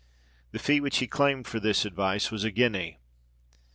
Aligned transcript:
The 0.51 0.57
fee 0.57 0.79
which 0.81 0.97
he 0.97 1.05
claimed 1.05 1.45
for 1.45 1.59
this 1.59 1.85
advice 1.85 2.31
was 2.31 2.43
a 2.43 2.49
guinea. 2.49 2.97